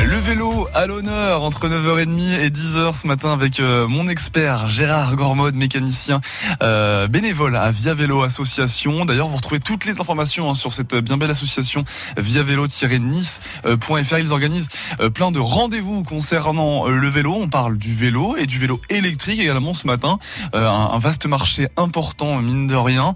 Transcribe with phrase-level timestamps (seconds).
[0.00, 5.14] Le vélo à l'honneur entre 9h30 et 10h ce matin avec euh, mon expert Gérard
[5.16, 6.20] Gormode, mécanicien
[6.62, 9.04] euh, bénévole à Via Vélo Association.
[9.04, 11.84] D'ailleurs, vous retrouvez toutes les informations hein, sur cette bien belle association
[12.16, 14.18] via vélo-nice.fr.
[14.18, 14.68] Ils organisent
[15.00, 17.34] euh, plein de rendez-vous concernant le vélo.
[17.38, 20.18] On parle du vélo et du vélo électrique également ce matin.
[20.52, 23.14] un, vaste marché important, mine de rien.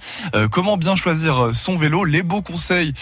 [0.51, 2.05] comment bien choisir son vélo?
[2.05, 2.93] Les beaux conseils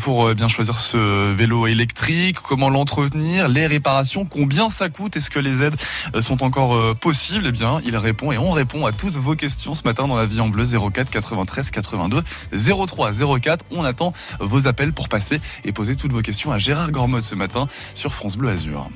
[0.00, 2.38] pour bien choisir ce vélo électrique.
[2.40, 5.76] Comment l'entretenir retenir les réparations, combien ça coûte, est-ce que les aides
[6.14, 9.34] euh, sont encore euh, possibles Eh bien, il répond et on répond à toutes vos
[9.34, 13.64] questions ce matin dans la vie en bleu 04 93 82 03 04.
[13.70, 17.34] On attend vos appels pour passer et poser toutes vos questions à Gérard Gormode ce
[17.34, 18.88] matin sur France Bleu Azur.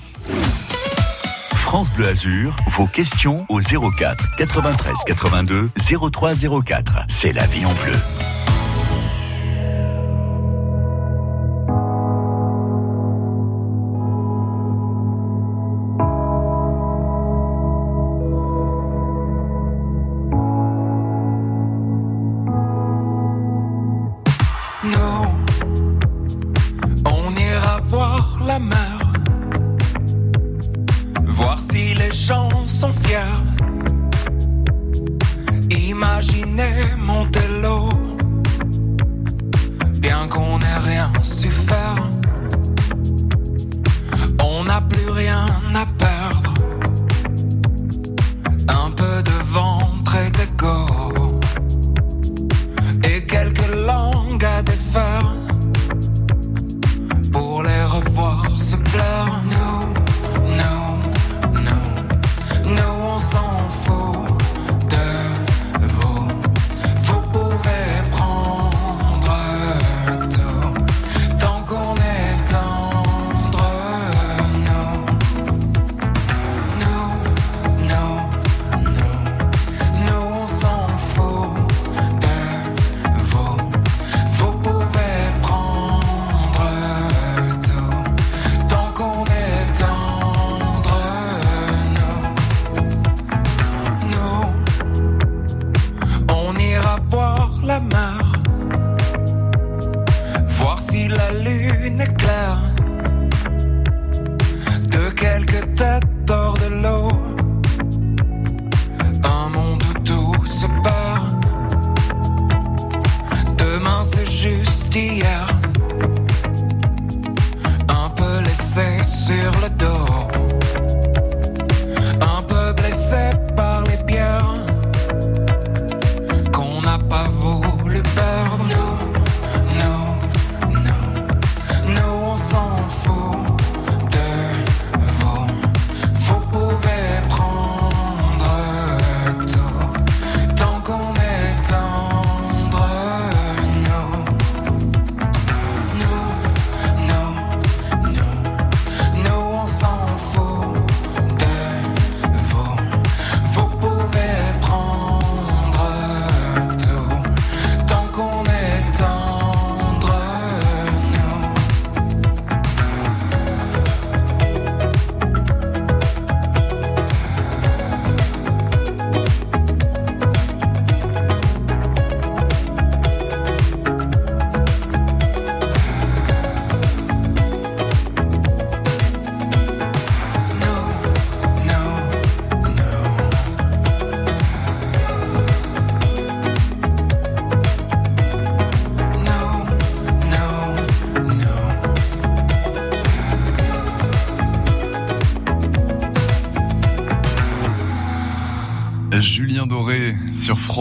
[1.53, 5.71] France Bleu Azur, vos questions au 04 93 82
[6.11, 7.05] 03 04.
[7.09, 8.32] C'est la vie en bleu.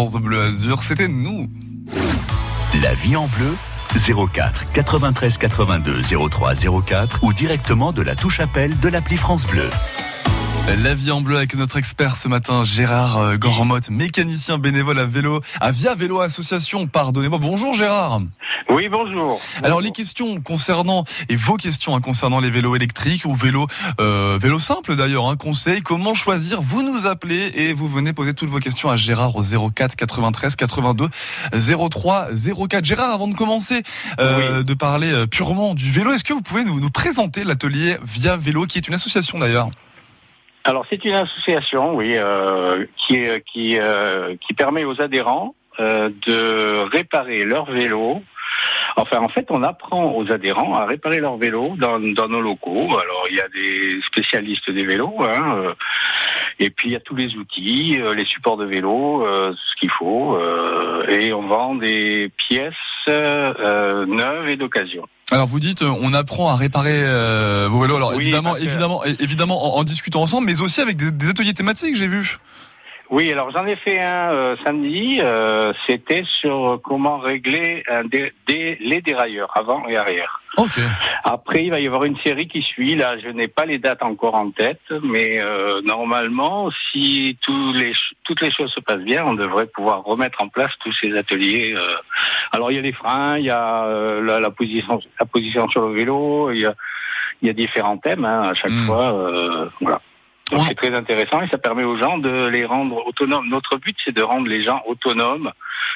[0.10, 0.82] Bleu Azur.
[0.82, 1.48] C'était nous.
[2.82, 3.56] La vie en bleu
[4.34, 6.54] 04 93 82 03
[6.86, 9.70] 04 ou directement de la touche appel de l'appli France Bleu.
[10.68, 15.06] La vie en bleu avec notre expert ce matin, Gérard euh, Gormotte, mécanicien bénévole à
[15.06, 16.88] vélo, à Via Vélo Association.
[16.88, 17.40] Pardonnez-moi.
[17.40, 18.22] Bonjour Gérard.
[18.70, 19.42] Oui, bonjour.
[19.64, 23.68] Alors les questions concernant et vos questions hein, concernant les vélos électriques ou vélos
[24.00, 26.62] euh, vélo simple d'ailleurs, un conseil, comment choisir?
[26.62, 30.56] Vous nous appelez et vous venez poser toutes vos questions à Gérard au 04 93
[30.56, 31.10] 82
[31.90, 32.28] 03
[32.70, 32.86] 04.
[32.86, 33.82] Gérard, avant de commencer
[34.20, 37.98] euh, de parler euh, purement du vélo, est-ce que vous pouvez nous, nous présenter l'atelier
[38.04, 39.70] Via Vélo, qui est une association d'ailleurs?
[40.64, 46.90] Alors c'est une association, oui, euh, qui qui euh, qui permet aux adhérents euh, de
[46.92, 48.22] réparer leur vélo.
[48.98, 52.90] Enfin, en fait, on apprend aux adhérents à réparer leur vélo dans, dans nos locaux.
[52.90, 55.74] Alors, il y a des spécialistes des vélos, hein, euh,
[56.60, 59.76] et puis il y a tous les outils, euh, les supports de vélo, euh, ce
[59.80, 60.38] qu'il faut,
[61.08, 62.76] et on vend des pièces
[63.08, 65.08] neuves et d'occasion.
[65.32, 67.96] Alors vous dites, euh, on apprend à réparer euh, vos vélos.
[67.96, 71.54] Alors Oui, évidemment, évidemment, évidemment, en, en discutant ensemble, mais aussi avec des, des ateliers
[71.54, 72.38] thématiques, j'ai vu.
[73.12, 75.20] Oui, alors j'en ai fait un euh, samedi.
[75.22, 80.42] euh, C'était sur comment régler un dé- dé- les dérailleurs avant et arrière.
[80.58, 80.80] Ok.
[81.26, 82.96] Après, il va y avoir une série qui suit.
[82.96, 87.92] Là, je n'ai pas les dates encore en tête, mais euh, normalement, si tous les
[88.24, 91.74] toutes les choses se passent bien, on devrait pouvoir remettre en place tous ces ateliers.
[91.76, 91.82] euh.
[92.54, 95.68] Alors, il y a les freins, il y a euh, la, la position, la position
[95.70, 96.76] sur le vélo, il y a,
[97.42, 98.86] il y a différents thèmes hein, à chaque Mm.
[98.86, 99.14] fois.
[99.14, 100.02] euh, voilà.
[100.52, 103.48] Donc c'est très intéressant et ça permet aux gens de les rendre autonomes.
[103.50, 105.52] Notre but, c'est de rendre les gens autonomes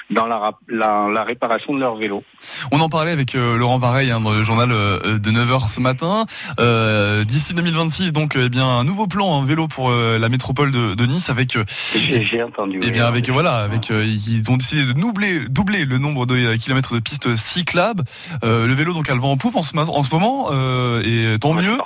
[0.09, 2.23] dans la, la, la réparation de leur vélo.
[2.71, 5.79] On en parlait avec euh, Laurent Vareille hein, dans le journal euh, de 9h ce
[5.79, 6.25] matin.
[6.59, 10.71] Euh, D'ici 2026, donc, eh bien, un nouveau plan, un vélo pour euh, la métropole
[10.71, 11.63] de, de Nice avec, euh,
[11.95, 12.79] J'ai entendu.
[12.81, 12.91] eh oui.
[12.91, 16.57] bien, avec voilà, avec, euh, ils ont décidé de doubler, doubler le nombre de euh,
[16.57, 18.03] kilomètres de pistes cyclables.
[18.43, 21.01] Euh, le vélo, donc, elle va en poupe en ce, en ce moment, euh,
[21.35, 21.77] et tant Ouais, mieux.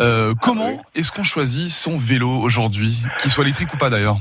[0.00, 0.76] Euh, comment oui.
[0.94, 4.16] est-ce qu'on choisit son vélo aujourd'hui, qu'il soit électrique ou pas d'ailleurs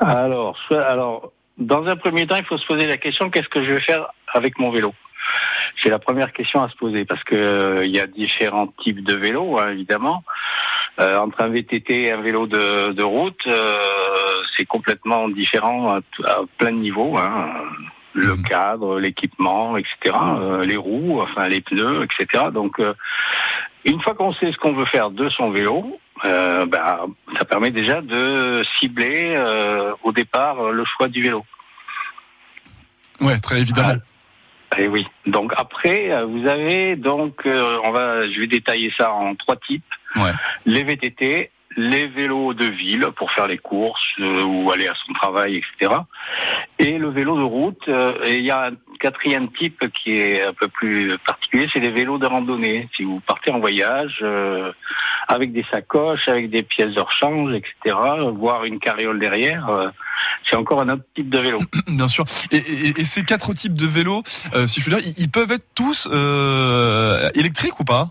[0.00, 3.72] Alors, alors, dans un premier temps, il faut se poser la question qu'est-ce que je
[3.72, 4.94] vais faire avec mon vélo?
[5.82, 9.04] C'est la première question à se poser parce que euh, il y a différents types
[9.04, 10.24] de vélos, hein, évidemment.
[11.00, 13.78] Euh, entre un VTT et un vélo de, de route, euh,
[14.56, 16.00] c'est complètement différent à,
[16.58, 17.16] plein de niveaux.
[17.16, 17.48] Hein.
[18.12, 18.42] Le Mhm.
[18.42, 20.16] cadre, l'équipement, etc.
[20.64, 22.46] les roues, enfin les pneus, etc.
[22.52, 22.82] Donc,
[23.84, 27.06] une fois qu'on sait ce qu'on veut faire de son vélo, euh, bah,
[27.38, 31.44] ça permet déjà de cibler euh, au départ euh, le choix du vélo.
[33.20, 33.96] Ouais, très évidemment.
[34.78, 35.06] Et oui.
[35.26, 39.84] Donc après, vous avez donc, euh, on va, je vais détailler ça en trois types.
[40.16, 40.32] Ouais.
[40.64, 45.12] Les VTT, les vélos de ville pour faire les courses euh, ou aller à son
[45.12, 45.94] travail, etc.
[46.80, 47.88] Et le vélo de route.
[47.88, 51.78] euh, et il y a un quatrième type qui est un peu plus particulier, c'est
[51.78, 52.88] les vélos de randonnée.
[52.96, 54.72] Si vous partez en voyage euh,
[55.28, 57.96] avec des sacoches, avec des pièces de rechange, etc.,
[58.34, 59.92] voire une carriole derrière,
[60.44, 61.58] c'est encore un autre type de vélo.
[61.86, 62.24] Bien sûr.
[62.50, 64.22] Et, et- et ces quatre types de vélos,
[64.66, 66.06] si je peux dire, ils, ils peuvent être tous
[67.34, 68.08] électriques ou pas?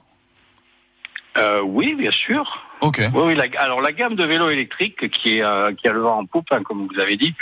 [1.63, 2.65] Oui, bien sûr.
[2.81, 3.01] Ok.
[3.13, 3.35] Oui, oui.
[3.35, 6.25] La, alors la gamme de vélos électriques qui est euh, qui a le vent en
[6.25, 7.33] poupe, hein, comme vous avez dit,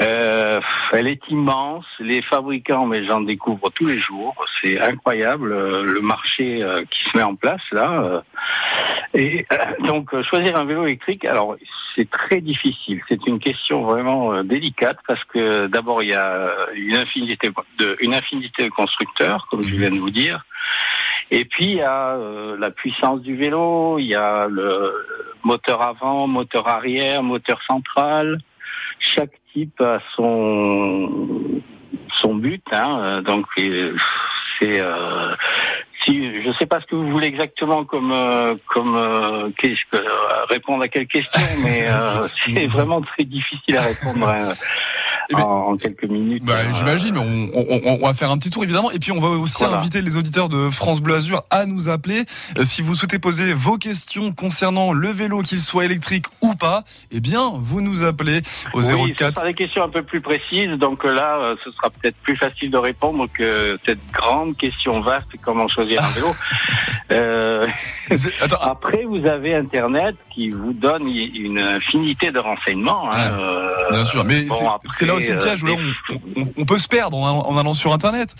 [0.00, 0.60] euh,
[0.92, 1.86] elle est immense.
[2.00, 4.34] Les fabricants, mais j'en découvre tous les jours.
[4.60, 8.24] C'est incroyable euh, le marché qui se met en place là.
[9.14, 9.46] Et
[9.80, 11.56] donc choisir un vélo électrique, alors
[11.94, 13.00] c'est très difficile.
[13.08, 18.14] C'est une question vraiment délicate parce que d'abord il y a une infinité de une
[18.14, 20.44] infinité de constructeurs, comme je viens de vous dire.
[21.30, 24.92] Et puis il y a euh, la puissance du vélo, il y a le
[25.44, 28.38] moteur avant, moteur arrière, moteur central.
[28.98, 31.62] Chaque type a son
[32.14, 35.34] son but, hein, donc c'est euh,
[36.04, 39.98] si je sais pas ce que vous voulez exactement comme euh, comme euh, que- peux,
[39.98, 44.52] euh, répondre à quelle question, mais euh, c'est vraiment très difficile à répondre hein,
[45.34, 46.44] en, en quelques minutes.
[46.44, 49.20] Bah, Euh, J'imagine, on, on- on va faire un petit tour évidemment, et puis on
[49.20, 49.78] va aussi Voilà.
[49.78, 52.24] inviter les auditeurs de France Bleu Azur à nous appeler.
[52.58, 56.82] Euh, si vous souhaitez poser vos questions concernant le vélo, qu'il soit électrique ou pas,
[57.12, 58.40] eh bien vous nous appelez
[58.72, 59.34] au Oui, ce 04.
[59.36, 62.70] sera des questions un peu plus précises, donc euh, là, ce sera peut-être plus facile
[62.70, 66.28] de répondre que cette grande question vaste, comment choisir un vélo.
[67.10, 67.66] Euh,
[68.60, 73.10] après, vous avez Internet qui vous donne une infinité de renseignements.
[73.10, 74.54] hein, Ouais, bien sûr, mais bon,
[74.84, 77.26] c'est là aussi le piège où là, des- on, on- on peut se perdre en,
[77.26, 78.34] allant- en allant sur Internet.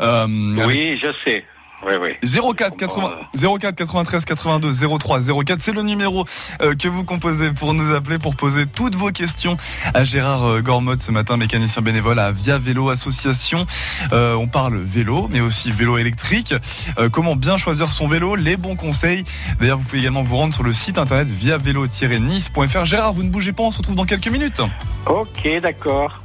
[0.00, 1.44] Euh, avec- Oui, je sais.
[1.84, 2.16] Oui, oui.
[2.54, 3.10] 04 80,
[3.58, 6.24] 04 93 82 03 04, c'est le numéro
[6.62, 9.58] euh, que vous composez pour nous appeler, pour poser toutes vos questions
[9.92, 13.66] à Gérard euh, Gormode ce matin, mécanicien bénévole à Via Vélo Association.
[14.12, 16.54] Euh, on parle vélo, mais aussi vélo électrique.
[17.12, 19.24] comment bien choisir son vélo, les bons conseils.
[19.60, 22.84] D'ailleurs, vous pouvez également vous rendre sur le site internet via vélo-nice.fr.
[22.84, 24.62] Gérard, vous ne bougez pas, on se retrouve dans quelques minutes.
[25.06, 26.22] Ok, d'accord.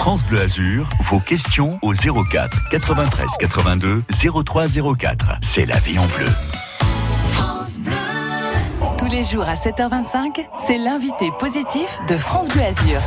[0.00, 4.02] France Bleu Azur, vos questions au 04 93 82
[4.46, 4.66] 03
[4.96, 5.32] 04.
[5.42, 6.69] C'est la vie en bleu.
[9.10, 13.00] Tous les jours à 7h25, c'est l'invité positif de France Bleu Azur.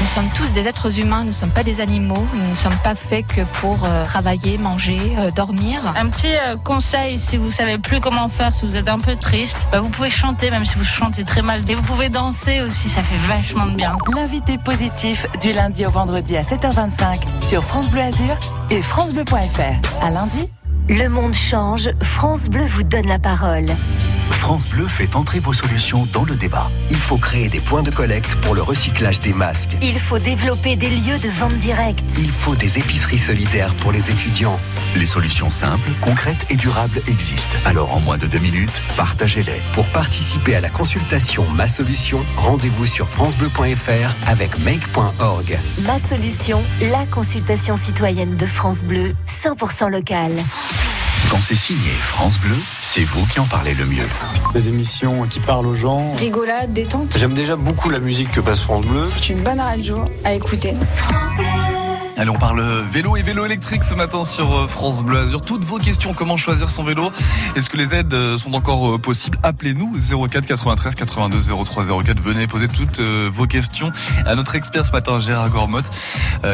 [0.00, 2.78] Nous sommes tous des êtres humains, nous ne sommes pas des animaux, nous ne sommes
[2.82, 5.80] pas faits que pour euh, travailler, manger, euh, dormir.
[5.98, 9.16] Un petit euh, conseil, si vous savez plus comment faire, si vous êtes un peu
[9.16, 11.60] triste, bah, vous pouvez chanter même si vous chantez très mal.
[11.68, 13.96] Et vous pouvez danser aussi, ça fait vachement de bien.
[14.14, 18.38] L'invité positif du lundi au vendredi à 7h25 sur France Bleu Azur
[18.70, 20.02] et francebleu.fr.
[20.02, 20.48] À lundi.
[20.88, 23.66] Le monde change, France Bleu vous donne la parole.
[24.32, 26.70] France Bleu fait entrer vos solutions dans le débat.
[26.90, 29.76] Il faut créer des points de collecte pour le recyclage des masques.
[29.82, 32.04] Il faut développer des lieux de vente directe.
[32.18, 34.58] Il faut des épiceries solidaires pour les étudiants.
[34.96, 37.56] Les solutions simples, concrètes et durables existent.
[37.64, 39.60] Alors en moins de deux minutes, partagez-les.
[39.72, 45.58] Pour participer à la consultation Ma Solution, rendez-vous sur francebleu.fr avec make.org.
[45.86, 50.32] Ma Solution, la consultation citoyenne de France Bleu, 100% locale.
[51.40, 54.06] Quand c'est signé France Bleu, c'est vous qui en parlez le mieux.
[54.52, 56.12] Des émissions qui parlent aux gens.
[56.16, 57.16] Rigolade, détente.
[57.16, 59.06] J'aime déjà beaucoup la musique que passe France Bleu.
[59.06, 60.74] C'est une bonne radio à écouter.
[62.16, 65.40] Allez, on parle vélo et vélo électrique ce matin sur euh, France Bleu Azur.
[65.40, 67.10] Toutes vos questions, comment choisir son vélo?
[67.56, 69.38] Est-ce que les aides euh, sont encore euh, possibles?
[69.42, 69.96] Appelez-nous
[70.28, 72.20] 04 93 82 03 04.
[72.20, 73.92] Venez poser toutes vos questions
[74.26, 75.90] à notre expert ce matin, Gérard Gormotte,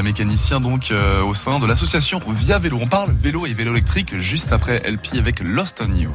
[0.03, 0.93] mécanicien donc
[1.27, 2.79] au sein de l'association Via Vélo.
[2.81, 6.13] On parle vélo et vélo électrique juste après LP avec Lost on You.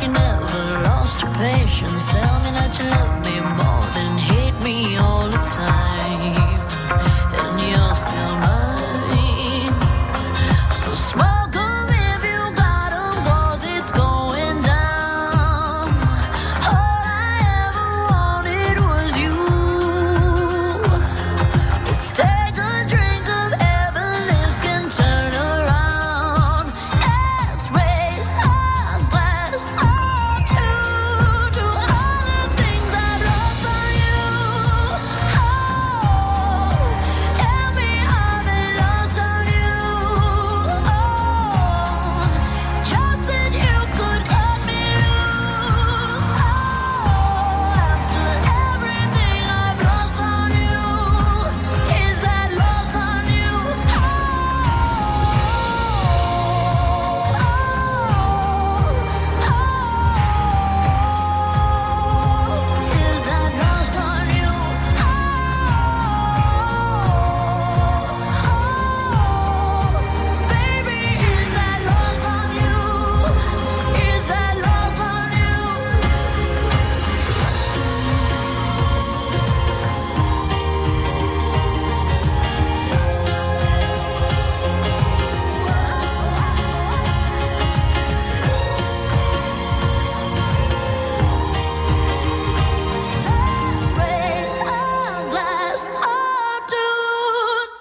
[0.00, 2.04] like you never lost your patience.
[2.10, 6.60] Tell me that you love me more than hate me all the time.
[7.38, 7.94] And you're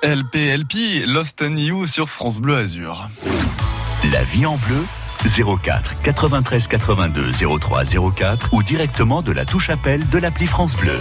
[0.10, 3.08] LPLP, Lost in You sur France Bleu Azur.
[4.12, 4.84] La vie en bleu
[5.62, 7.84] 04 93 82 03
[8.16, 11.00] 04 ou directement de la touche appel de l'appli France Bleu.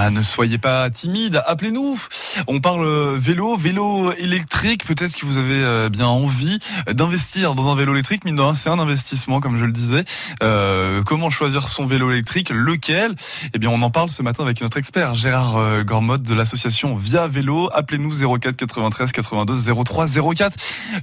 [0.00, 1.98] Ah, ne soyez pas timide, appelez-nous.
[2.46, 4.84] On parle euh, vélo, vélo électrique.
[4.86, 8.24] Peut-être que vous avez euh, bien envie d'investir dans un vélo électrique.
[8.24, 10.04] Mine de rien, c'est un investissement, comme je le disais.
[10.40, 13.16] Euh, comment choisir son vélo électrique Lequel?
[13.54, 17.26] Eh bien, on en parle ce matin avec notre expert Gérard Gormode de l'association Via
[17.26, 17.68] Vélo.
[17.74, 20.56] Appelez-nous 04 93 82 03 04.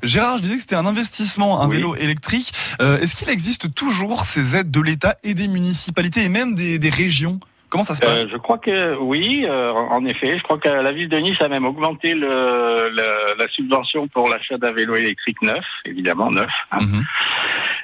[0.03, 1.75] Gérard, je disais que c'était un investissement, un Oui.
[1.75, 2.53] vélo électrique.
[2.81, 6.79] Euh, Est-ce qu'il existe toujours ces aides de l'État et des municipalités et même des,
[6.79, 7.41] des régions?
[7.69, 10.37] Comment ça se passe Euh, je crois que oui, euh, en effet.
[10.37, 14.29] Je crois que la ville de Nice a même augmenté le, le- la subvention pour
[14.29, 16.51] l'achat d'un vélo électrique neuf, évidemment neuf.
[16.71, 16.77] hein.
[16.81, 17.03] Mhm.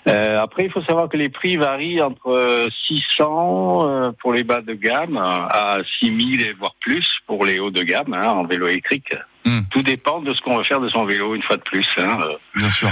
[0.07, 4.43] Euh, après, il faut savoir que les prix varient entre euh, 600 euh, pour les
[4.43, 8.45] bas de gamme à 6000 et voire plus pour les hauts de gamme hein, en
[8.45, 9.13] vélo électrique.
[9.45, 9.61] Mm.
[9.71, 11.87] Tout dépend de ce qu'on veut faire de son vélo une fois de plus.
[11.97, 12.35] hein, euh.
[12.55, 12.91] Bien sûr.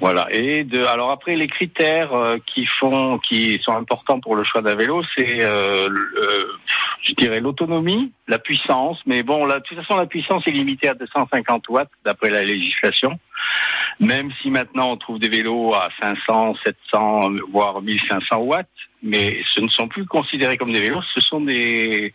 [0.00, 0.26] Voilà.
[0.30, 4.62] Et de, alors après, les critères euh, qui font, qui sont importants pour le choix
[4.62, 6.44] d'un vélo, c'est, euh, euh,
[7.02, 9.00] je dirais, l'autonomie, la puissance.
[9.06, 12.44] Mais bon, là, de toute façon, la puissance est limitée à 250 watts d'après la
[12.44, 13.18] législation.
[14.00, 18.66] Même si maintenant on trouve des vélos à 500, 700, voire 1500 watts,
[19.02, 22.12] mais ce ne sont plus considérés comme des vélos, ce sont des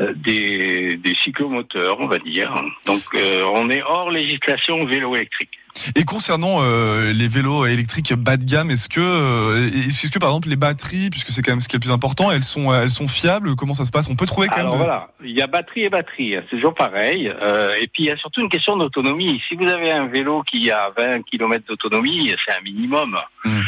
[0.00, 2.52] euh, des, cyclomoteurs, on va dire.
[2.86, 5.58] Donc euh, on est hors législation vélo électrique.
[5.96, 10.30] Et concernant euh, les vélos électriques bas de gamme, est-ce que, euh, est-ce que par
[10.30, 12.72] exemple les batteries, puisque c'est quand même ce qui est le plus important, elles sont,
[12.72, 14.08] elles sont fiables Comment ça se passe?
[14.08, 14.80] On peut trouver quand Alors même.
[14.80, 17.28] de- voilà, il y a batterie et batterie, hein, c'est toujours pareil.
[17.42, 19.42] Euh, et puis il y a surtout une question d'autonomie.
[19.48, 23.16] Si vous avez un vélo qui a 20 km d'autonomie, c'est un minimum.
[23.44, 23.60] Mm.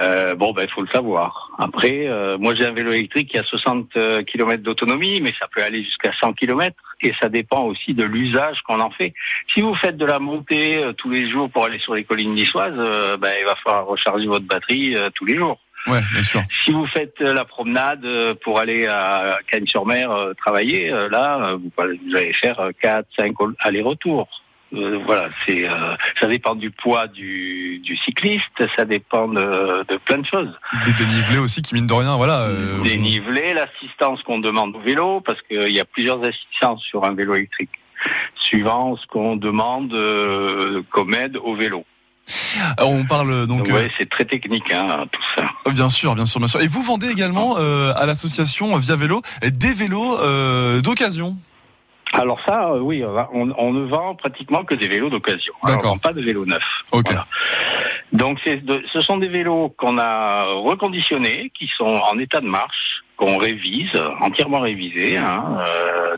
[0.00, 1.50] Euh, bon, ben il faut le savoir.
[1.58, 3.90] Après, euh, moi j'ai un vélo électrique qui a 60
[4.26, 8.62] km d'autonomie, mais ça peut aller jusqu'à 100 km et ça dépend aussi de l'usage
[8.62, 9.12] qu'on en fait.
[9.48, 12.34] Si vous faites de la montée euh, tous les jours pour aller sur les collines
[12.34, 15.58] niçoises, euh, ben, il va falloir recharger votre batterie euh, tous les jours.
[15.88, 16.42] Ouais, bien sûr.
[16.64, 21.50] Si vous faites euh, la promenade euh, pour aller à Cagnes-sur-Mer euh, travailler, euh, là,
[21.50, 24.28] euh, vous, allez faire euh, 4, 5 allers-retours.
[24.74, 29.96] Euh, voilà, c'est euh, ça dépend du poids du, du cycliste, ça dépend de, de
[29.98, 30.48] plein de choses.
[30.86, 32.42] Des dénivelés aussi qui mine de rien, voilà.
[32.48, 37.12] euh, Dénivelé, l'assistance qu'on demande au vélo, parce qu'il y a plusieurs assistances sur un
[37.14, 37.70] vélo électrique,
[38.34, 41.84] suivant ce qu'on demande euh, comme aide au vélo.
[42.56, 45.44] Euh, On parle donc, euh, ouais, c'est très technique, hein, tout ça.
[45.72, 46.62] bien sûr, bien sûr, bien sûr.
[46.62, 51.36] Et vous vendez également euh, à l'association Via Vélo des vélos euh, d'occasion.
[52.12, 55.54] Alors ça, euh, oui, on, on ne vend pratiquement que des vélos d'occasion.
[55.64, 55.98] D'accord.
[56.00, 56.62] Pas de vélos neufs.
[56.92, 57.06] Ok.
[57.06, 57.26] Voilà.
[58.12, 63.02] Donc de- ce sont des vélos qu'on a reconditionnés, qui sont en état de marche,
[63.16, 65.16] qu'on révise, entièrement révisés.
[65.16, 66.16] hein, euh,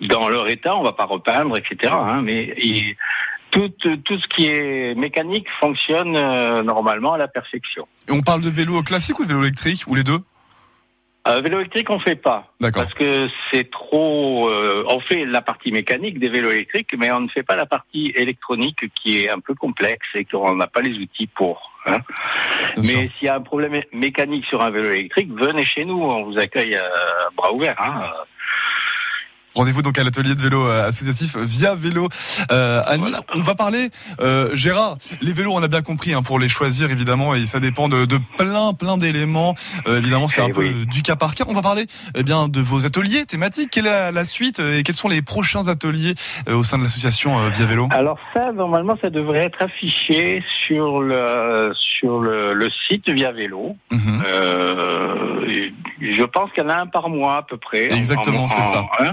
[0.00, 1.92] dans leur état, on va pas repeindre, etc.
[1.94, 2.56] hein, mais
[3.50, 7.86] tout, tout ce qui est mécanique fonctionne euh, normalement à la perfection.
[8.08, 10.20] Et on parle de vélo classique ou de vélo électrique ou les deux?
[11.28, 12.50] Euh, vélo électrique, on fait pas.
[12.60, 12.82] D'accord.
[12.84, 14.48] Parce que c'est trop.
[14.48, 17.66] euh, on fait la partie mécanique des vélos électriques, mais on ne fait pas la
[17.66, 21.72] partie électronique qui est un peu complexe et qu'on n'a pas les outils pour.
[21.86, 21.98] hein.
[22.78, 26.24] Mais s'il y a un problème mécanique sur un vélo électrique, venez chez nous, on
[26.24, 26.88] vous accueille à
[27.36, 27.76] bras ouverts.
[27.78, 28.10] Hein.
[29.54, 32.08] Rendez-vous donc à l'atelier de vélo euh, associatif Via Vélo
[32.52, 33.20] euh, à Nice.
[33.34, 36.90] On va parler, euh, Gérard, les vélos, on a bien compris, hein, pour les choisir
[36.90, 39.54] évidemment, et ça dépend de, de plein plein d'éléments.
[39.86, 40.86] Euh, évidemment, c'est Eh un peu oui.
[40.86, 41.44] du cas par cas.
[41.48, 43.70] On va parler eh bien de vos ateliers thématiques.
[43.70, 46.14] Quelle est la, la suite euh, et quels sont les prochains ateliers
[46.48, 47.88] euh, au sein de l'association Via Vélo?
[47.90, 53.76] Alors ça, normalement, ça devrait être affiché sur le sur le, le site via vélo.
[53.90, 54.22] Mhm.
[54.26, 57.92] Euh, et je pense qu'il y en a un par mois à peu près.
[57.92, 58.84] en- Exactement, en- c'est ça.
[59.00, 59.12] hein.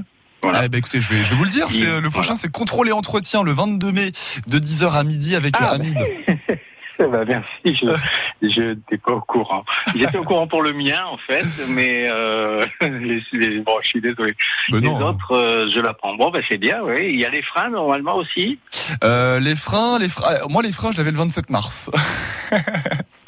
[0.50, 0.66] Voilà.
[0.66, 1.68] Ah, bah, écoutez, je vais, je vais vous le dire.
[1.70, 4.12] C'est, euh, le prochain, c'est contrôle et entretien le 22 mai
[4.48, 5.98] de 10h à midi avec Ah, euh, bah, Hamid.
[7.00, 9.64] Eh ben, merci, je je n'étais pas au courant.
[9.96, 14.02] J'étais au courant pour le mien en fait, mais euh, les- les- bon, je suis
[14.02, 14.34] désolé.
[14.72, 15.10] Ben les non, hein.
[15.12, 16.16] autres, euh, je l'apprends.
[16.16, 17.10] Bon, ben c'est bien, oui.
[17.14, 18.58] Il y a les freins normalement aussi?
[19.04, 20.38] Euh, les freins, les freins.
[20.38, 21.92] euh, Moi, les freins, je l'avais le 27 mars.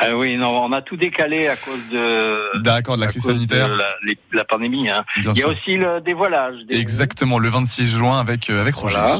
[0.01, 3.67] Ah oui, non, on a tout décalé à cause de, D'accord, de la crise sanitaire.
[3.75, 4.89] la, les- la pandémie.
[4.89, 5.03] Hein.
[5.17, 5.49] Il y a sûr.
[5.49, 6.55] aussi le dévoilage.
[6.69, 8.97] des- Exactement, le 26 juin avec euh, avec Roger.
[8.99, 9.17] Voilà.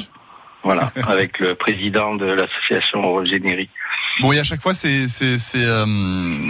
[0.64, 3.70] Voilà, avec le président de l'association Roger Néry.
[4.20, 5.86] Bon, et à chaque fois, c'est c'est c'est euh,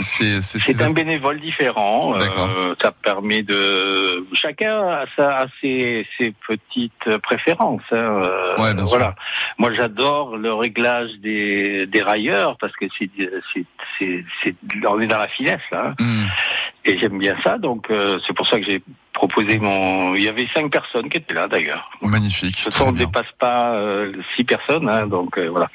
[0.02, 2.16] c'est un bénévole différent.
[2.18, 7.84] Euh, ça permet de chacun a, sa, a ses, ses petites préférences.
[7.92, 7.96] hein.
[8.24, 8.98] Euh, Ouais, bien sûr.
[8.98, 9.16] voilà.
[9.60, 13.10] Moi, j'adore le réglage des, des railleurs parce que c'est
[13.54, 13.66] c'est
[14.00, 14.56] c'est c'est
[14.88, 15.94] on est dans la finesse là.
[16.00, 16.04] hein.
[16.04, 16.26] Hmm.
[16.86, 18.82] Et j'aime bien ça, donc euh, c'est pour ça que j'ai
[19.20, 20.16] proposé mon.
[20.16, 21.90] Il y avait cinq personnes qui étaient là d'ailleurs.
[22.02, 22.56] Magnifique.
[22.56, 25.70] Façon, on ne dépasse pas euh, six personnes, hein, donc euh, voilà.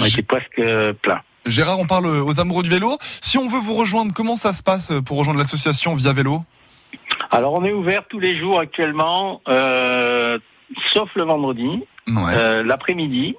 [0.00, 1.20] On était presque euh, plein.
[1.44, 2.96] Gérard, on parle aux amoureux du vélo.
[3.20, 6.42] Si on veut vous rejoindre, comment ça se passe pour rejoindre l'association via vélo?
[7.30, 10.38] Alors, on est ouvert tous les jours actuellement, euh,
[10.92, 12.62] sauf le vendredi, Ouais.
[12.64, 13.36] l'après-midi.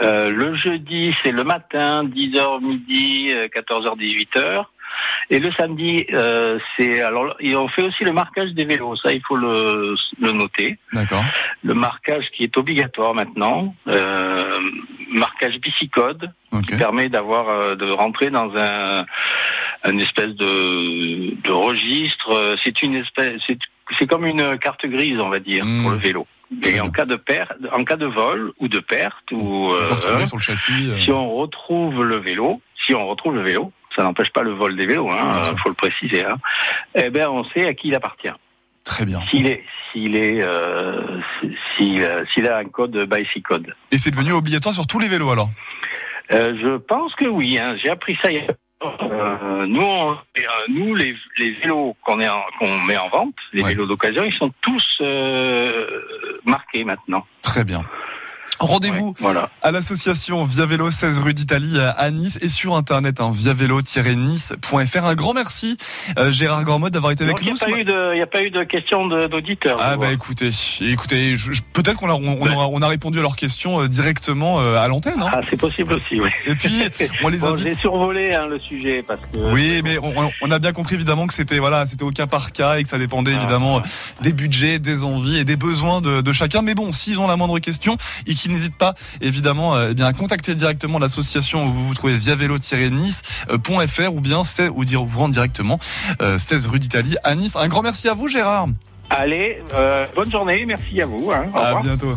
[0.00, 4.64] Le jeudi, c'est le matin, 10h midi, euh, 14h 18h.
[5.30, 8.96] Et le samedi, euh, c'est alors et on fait aussi le marquage des vélos.
[8.96, 10.78] Ça, il faut le, le noter.
[10.92, 11.24] D'accord.
[11.64, 14.58] Le marquage qui est obligatoire maintenant, euh,
[15.10, 16.66] marquage bicicode, Ok.
[16.66, 19.04] qui permet d'avoir euh, de rentrer dans un
[19.88, 22.56] une espèce de, de registre.
[22.64, 23.58] C'est une espèce, c'est
[23.98, 25.82] c'est comme une carte grise, on va dire, Mm.
[25.82, 26.26] pour le vélo.
[26.64, 29.94] Et en cas de perte, en cas de vol ou de perte ou euh, peut
[29.94, 30.90] retrouver sur le châssis.
[30.90, 34.52] euh, si on retrouve le vélo, si on retrouve le vélo, ça n'empêche pas le
[34.52, 36.24] vol des vélos, Bien hein, faut le préciser.
[36.24, 36.36] Hein,
[36.94, 38.28] eh ben, on sait à qui il appartient.
[38.84, 39.20] Très bien.
[39.30, 41.18] S'il est, s'il est, euh,
[41.76, 43.74] s'il, euh, s'il a un code bicycode.
[43.90, 45.48] Et c'est devenu obligatoire sur tous les vélos alors?
[46.32, 47.58] Euh, je pense que oui.
[47.58, 48.30] Hein, J'ai appris ça.
[48.30, 48.46] il
[48.82, 50.16] Euh, nous, on-
[50.68, 53.70] nous, les, les vélos qu'on met en vente, les Ouais.
[53.70, 55.02] vélos d'occasion, ils sont tous
[56.44, 57.26] marqués maintenant.
[57.42, 57.84] Très bien.
[58.58, 59.50] Rendez-vous Ouais, voilà.
[59.62, 65.04] à l'association Via Vélo 16 rue d'Italie à Nice et sur internet hein, viavélo-nice.fr.
[65.04, 65.76] Un grand merci
[66.18, 67.62] euh, Gérard Gormod d'avoir été avec Donc, il n'y nous.
[67.62, 69.78] a, pas eu de- il y a pas eu de questions d'auditeurs.
[69.80, 70.12] Ah bah vois.
[70.12, 71.34] écoutez, écoutez,
[71.72, 74.76] peut-être qu'on a, on, on aura, on a répondu à leurs questions euh, directement euh,
[74.80, 75.20] à l'antenne.
[75.22, 75.30] Hein.
[75.32, 76.30] Ah, c'est possible aussi, oui.
[76.46, 76.82] Et puis
[77.22, 77.68] on les Bon, invite.
[77.70, 79.36] J'ai survolé hein, le sujet parce que.
[79.52, 82.52] Oui, mais on, on a bien compris évidemment que c'était voilà, c'était au cas par
[82.52, 83.82] cas et que ça dépendait Ah, évidemment
[84.22, 86.62] des budgets, des envies et des besoins de, de chacun.
[86.62, 90.06] Mais bon, s'ils ont la moindre question et qu'ils n'hésitent pas évidemment euh, eh bien
[90.06, 95.02] à contacter directement l'association où vous vous trouvez via vélo-nice.fr ou bien c'est ou dire
[95.04, 95.78] vous rendre directement
[96.22, 97.56] euh, 16 rue d'Italie à Nice.
[97.56, 98.68] Un grand merci à vous Gérard.
[99.10, 101.30] Allez, euh, bonne journée, merci à vous.
[101.32, 101.82] Hein, au À revoir.
[101.82, 102.16] bientôt.